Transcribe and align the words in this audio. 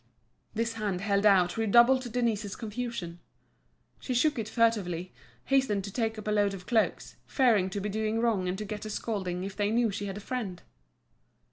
This 0.55 0.73
hand 0.73 1.01
held 1.01 1.27
out 1.27 1.57
redoubled 1.57 2.11
Denise's 2.11 2.55
confusion; 2.55 3.19
she 3.99 4.15
shook 4.15 4.39
it 4.39 4.49
furtively, 4.49 5.13
hastening 5.45 5.83
to 5.83 5.91
take 5.91 6.17
up 6.17 6.27
a 6.27 6.31
load 6.31 6.55
of 6.55 6.65
cloaks, 6.65 7.17
fearing 7.27 7.69
to 7.69 7.79
be 7.79 7.87
doing 7.87 8.19
wrong 8.19 8.47
and 8.47 8.57
to 8.57 8.65
get 8.65 8.83
a 8.83 8.89
scolding 8.89 9.43
if 9.43 9.55
they 9.55 9.69
knew 9.69 9.91
she 9.91 10.07
had 10.07 10.17
a 10.17 10.19
friend. 10.19 10.63